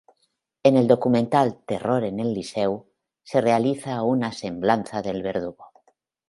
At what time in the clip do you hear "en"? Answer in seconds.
0.63-0.77, 2.05-2.19